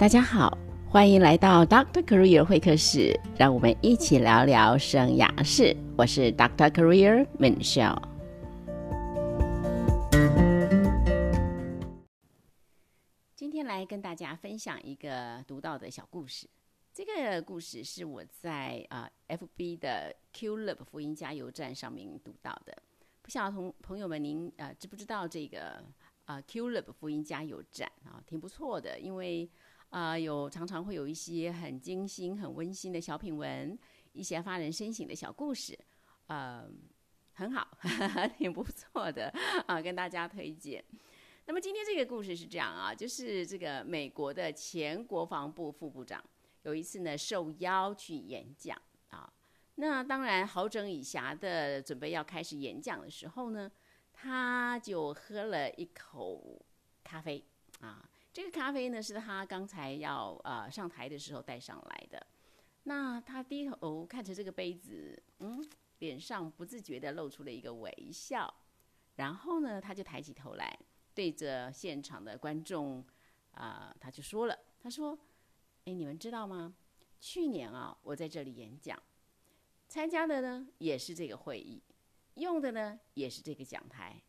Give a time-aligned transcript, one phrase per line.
[0.00, 0.56] 大家好，
[0.88, 5.76] 欢迎来到 Doctor Career 会客室，让我们一起聊聊生涯事。
[5.94, 8.02] 我是 Doctor Career Michelle。
[13.36, 16.48] 今天来跟大家分享一个独到的小故事。
[16.94, 22.74] 这个故事是我在啊、FB 的 Q Lab 福音加油站上面读到的。
[23.20, 25.84] 不晓得同朋友们您呃知不知道这个
[26.24, 29.46] 啊、Q Lab 福音加油站啊，挺不错的，因为
[29.90, 33.78] 啊、有常常会有一些很精心、很温馨的小品文，
[34.12, 35.78] 一些发人深省的小故事，
[36.28, 36.68] 呃，
[37.34, 37.66] 很好，
[38.38, 39.28] 挺不错的
[39.66, 40.84] 啊，跟大家推荐。
[41.46, 46.22] 那么今天这个故事是这样啊，就是这个美国的前国防部副部长
[46.62, 49.32] 有一次呢受邀去演讲啊，
[49.74, 53.68] 那当然好整以暇的准备要开始演讲的时候呢，
[54.12, 56.64] 他就喝了一口
[57.02, 57.44] 咖啡
[57.80, 58.09] 啊。
[58.32, 62.24] 这个咖啡呢，是他刚才要呃上台的时候带上来的。
[62.84, 65.60] 那他低头看着这个杯子，嗯，
[65.98, 68.52] 脸上不自觉地露出了一个微笑。
[69.16, 70.78] 然后呢，他就抬起头来，
[71.12, 73.04] 对着现场的观众，
[73.50, 75.18] 啊、他就说了，他说
[75.84, 76.72] ：“哎，你们知道吗？
[77.18, 78.96] 去年啊，我在这里演讲，
[79.88, 81.82] 参加的呢也是这个会议，
[82.34, 84.22] 用的呢也是这个讲台。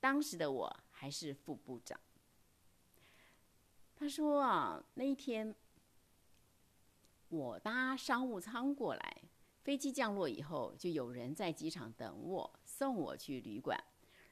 [0.00, 2.00] 当时的我还是副部长。”
[4.02, 5.54] 他说啊，那一天
[7.28, 9.22] 我搭商务舱过来，
[9.62, 13.78] 飞机降落以后，就有人在机场等我，送我去旅馆。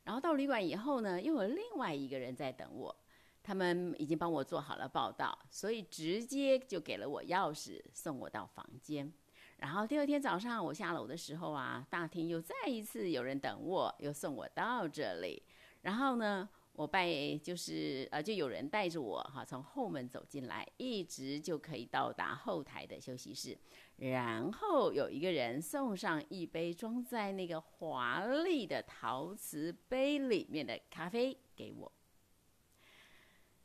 [0.02, 2.96] 然后到旅馆以后呢，又有另外一个人在等我，
[3.44, 9.12] 他们已经帮我做好了报道，所以直接就给了我钥匙，送我到房间。
[9.58, 15.40] 然后第二天早上我下楼的时候啊，大厅又再一次有人等我，又送我到这里。
[15.82, 16.48] 然后呢，
[16.80, 23.54] 我拜就是呃，就有人带着我哈，从后门走进来，一直就可以到达后台的休息室。
[23.96, 31.92] 然后有一个人送上一杯装在那个华丽的陶瓷杯里面的咖啡给我。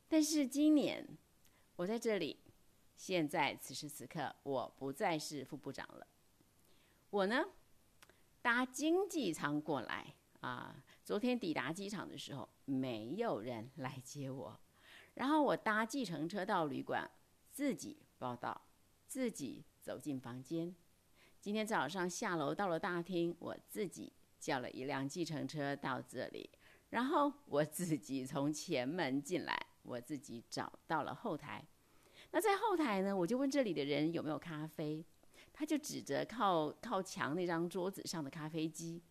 [0.10, 1.08] 但是今年
[1.78, 2.38] 我在这里，
[2.98, 6.06] 现在此时此刻，我不再是副部长了。
[7.12, 7.46] 我呢，
[8.42, 10.84] 搭经济舱过来啊。
[11.06, 14.60] 昨天抵达机场的时候，没有人来接我，
[15.14, 17.08] 然后我搭计程车到旅馆，
[17.52, 18.60] 自己报到，
[19.06, 20.76] 自己走进房间。
[21.40, 26.50] 今天早上下楼到了大厅，我自己叫了一辆计程车到这里，
[26.90, 31.64] 然后我自己从前门进来，我自己找到了后台。
[32.32, 35.06] 那在后台呢，我就问这里的人有没有咖啡，
[35.54, 39.04] 他就指着靠靠墙那张桌子上的咖啡机。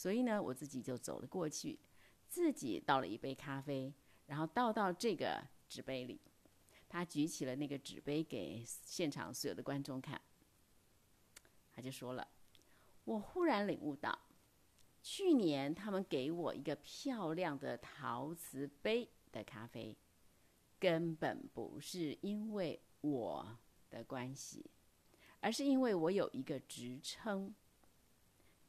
[0.00, 1.78] 所以呢，我自己就走了过去，
[2.26, 3.92] 自己倒了一杯咖啡，
[4.24, 6.18] 然后倒到这个纸杯里。
[6.88, 10.18] 他举起了那个纸杯给现场所有的观众看，
[11.70, 12.26] 他就说了
[13.04, 14.18] ：“我忽然领悟到，
[15.02, 19.94] 去年他们给我一个漂亮的陶瓷杯的咖啡，
[20.78, 23.58] 根本不是因为我
[23.90, 24.64] 的关系，
[25.40, 27.54] 而是因为我有一个职称。”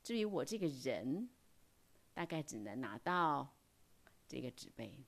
[0.03, 1.29] 至于我这个人，
[2.13, 3.55] 大概只能拿到
[4.27, 5.05] 这个纸杯。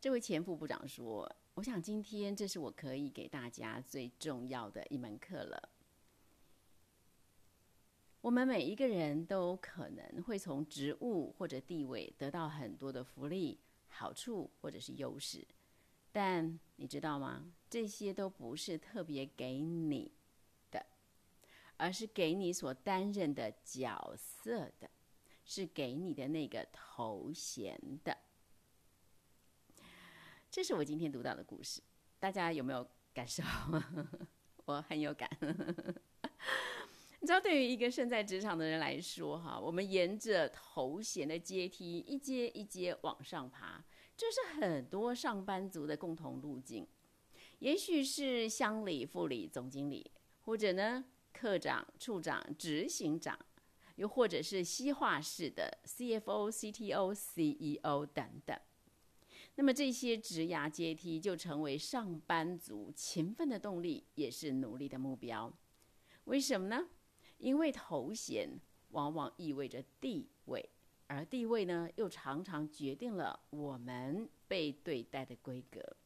[0.00, 5.68] 这位前副部长说：“我想今天这是我可以给大家最重要的一门课了。
[8.22, 15.46] 我们每一个人都可能会从职务或者地位得到很多的福利、好处或者是优势，
[16.10, 17.52] 但你知道吗？
[17.68, 20.12] 这些都不是特别给你。”
[21.80, 24.90] 而是给你所担任的角色的，
[25.46, 28.14] 是给你的那个头衔的。
[30.50, 31.80] 这是我今天读到的故事，
[32.18, 33.42] 大家有没有感受？
[34.66, 35.26] 我很有感。
[37.20, 43.82] 你知道，对于一个身在职场的人来说，哈，我们沿着头衔的阶梯一阶一阶往上爬，
[44.16, 46.86] 这是很多上班族的共同路径。
[47.60, 50.10] 也许是乡里、副理、总经理，
[50.42, 51.06] 或者呢？
[51.40, 53.38] 科长、处长、执行长，
[53.94, 58.60] 又或者是西化式的 CFO、CTO、CEO 等等。
[59.54, 65.50] 那么这些职涯阶梯就成为上班族勤奋的动力，也是努力的目标。
[66.24, 66.90] 为什么呢？
[67.38, 68.60] 因为头衔
[68.90, 70.68] 往往意味着地位，
[71.06, 75.96] 而地位呢，又常常决定了我们被对待的规格。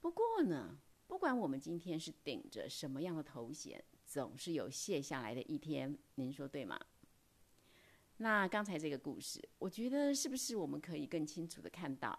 [0.00, 5.96] 不过呢，不管我们今天是顶着什么样的头衔，总是有卸下来的一天。
[6.16, 6.78] 您说对吗？
[8.18, 12.18] 那刚才这个故事，我觉得是不是我们可以更清楚的看到，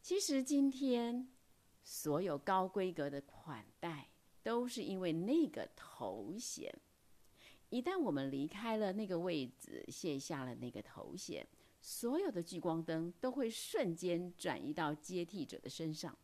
[0.00, 1.28] 其实今天
[1.82, 4.08] 所有高规格的款待，
[4.42, 6.72] 都是因为那个头衔。
[7.68, 11.46] 一旦我们离开了那个位置，卸下了那个头衔，
[11.80, 16.16] 所有的聚光灯都会瞬间转移到接替者的身上。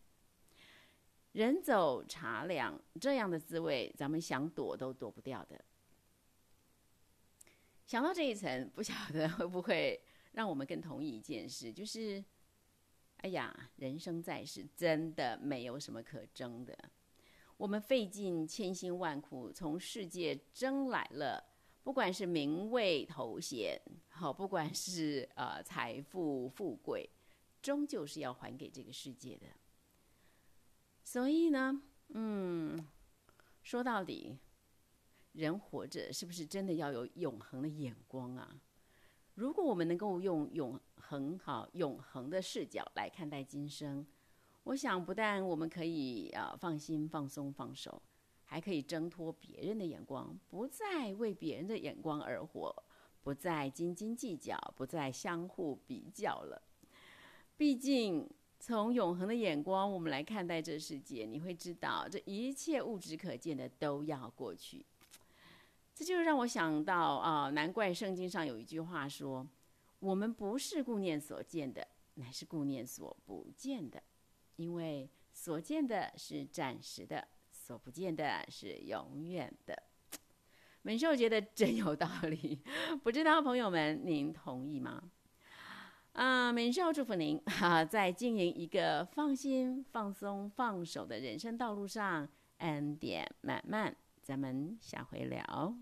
[1.36, 5.62] 人走茶凉这样的滋味，咱们想躲都躲不掉的。
[7.86, 10.00] 想到这一层，不晓得会不会
[10.32, 12.24] 让我们更同意一件事， 就是，
[13.18, 16.74] 哎呀，人生在世真的没有什么可争的。
[17.58, 21.44] 我们费尽千辛万苦从世界争来了，
[21.82, 23.78] 不管是名位头衔，
[24.08, 27.06] 好，不管是呃财富富贵，
[27.60, 29.46] 终究是要还给这个世界的。
[31.06, 32.84] 所以呢，嗯，
[33.62, 34.36] 说到底，
[35.34, 38.60] 人活着是不是真的要有永恒的眼光啊？
[39.36, 44.04] 如果我们能够用永恒好、永恒的视角来看待今生，
[44.64, 48.02] 我想不但我们可以啊放心、放松、放手，
[48.42, 52.82] 还可以挣脱别人的眼光，不再为别人的眼光而活，
[53.22, 56.60] 不再斤斤计较，不再相互比较了。
[57.56, 58.28] 毕竟。
[58.66, 64.84] 从永恒的眼光，我们来看待这世界，你会知道，这一切物质可见的都要过去。
[65.94, 69.46] 这就让我想到啊，难怪圣经上有一句话说
[70.00, 74.02] ：“我们不是顾念所见的，乃是顾念所不见的，
[74.56, 79.80] 因为所见的是暂时的，所不见的是永远的。”
[80.82, 82.60] 美秀觉得真有道理，
[83.04, 85.12] 不知道朋友们您同意吗？
[86.16, 92.26] 啊，美少祝福您 哈，在经营一个放心、放松、放手的人生道路上，
[92.58, 93.94] 恩典满满。
[94.22, 95.76] 咱们下回聊。